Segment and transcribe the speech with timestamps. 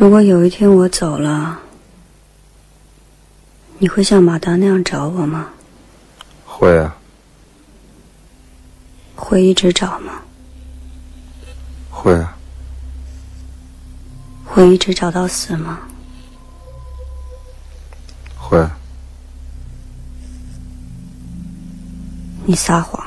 [0.00, 1.60] 如果有一天我走了，
[3.78, 5.50] 你会像马达那样找我吗？
[6.46, 6.96] 会啊。
[9.14, 10.22] 会一直找吗？
[11.90, 12.34] 会啊。
[14.46, 15.80] 会一直找到死吗？
[18.38, 18.66] 会。
[22.46, 23.06] 你撒谎。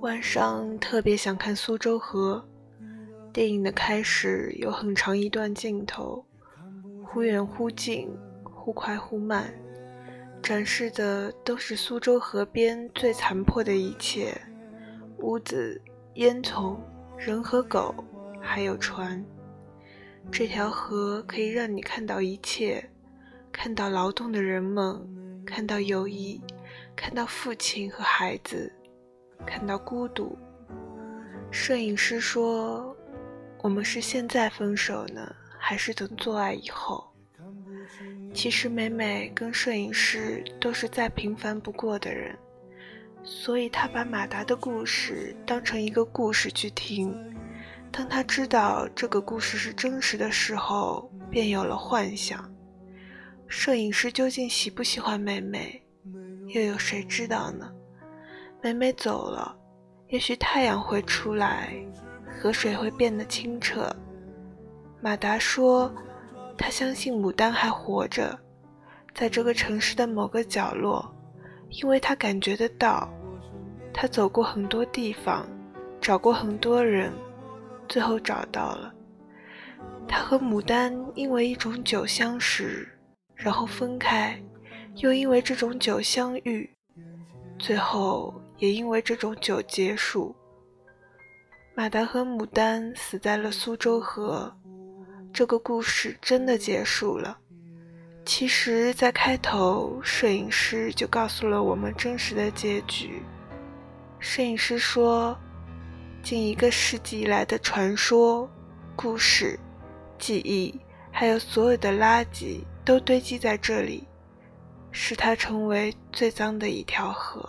[0.00, 2.44] 晚上特别想看苏州河。
[3.32, 6.24] 电影的开始有很长一段镜头，
[7.04, 8.08] 忽远忽近，
[8.44, 9.52] 忽快忽慢，
[10.40, 14.40] 展示的都是苏州河边最残破的一切：
[15.18, 15.80] 屋子、
[16.14, 16.78] 烟囱、
[17.16, 17.92] 人和狗，
[18.40, 19.24] 还有船。
[20.30, 22.88] 这条河可以让你看到一切，
[23.50, 26.40] 看到劳动的人们，看到友谊，
[26.94, 28.72] 看到父亲和孩子，
[29.46, 30.38] 看到孤独。
[31.50, 32.94] 摄影师说。
[33.60, 37.04] 我们是现在分手呢，还是等做爱以后？
[38.32, 42.38] 其实美美跟摄影师都是再平凡不过的人，
[43.24, 47.12] 所以她把马达的故事当成一个故事去听。
[47.90, 52.48] 当她知道这个故事是真实的时候，便有了幻想。
[53.48, 55.82] 摄影师究竟喜不喜欢美美，
[56.54, 57.68] 又有谁知道呢？
[58.60, 59.56] 美美走了，
[60.08, 61.72] 也许太阳会出来。
[62.40, 63.90] 河水会变得清澈。
[65.00, 65.92] 马达说
[66.56, 68.38] ：“他相信牡丹还活着，
[69.14, 71.04] 在这个城市的某个角落，
[71.70, 73.08] 因为他感觉得到。
[73.92, 75.48] 他走过很多地方，
[76.00, 77.12] 找过很多人，
[77.88, 78.94] 最后找到了。
[80.06, 82.88] 他和牡丹因为一种酒相识，
[83.34, 84.40] 然后分开，
[84.96, 86.70] 又因为这种酒相遇，
[87.58, 90.34] 最后也因为这种酒结束。”
[91.74, 94.52] 马达和牡丹死在了苏州河，
[95.32, 97.38] 这个故事真的结束了。
[98.24, 103.22] 其实，在开头，摄影师就告诉了我们真实的结局。
[104.18, 105.38] 摄影师说
[106.20, 108.50] ：“近一个世纪以来的传说、
[108.96, 109.58] 故事、
[110.18, 110.78] 记忆，
[111.12, 114.06] 还有所有的垃圾，都堆积在这里，
[114.90, 117.48] 使它成为最脏的一条河。”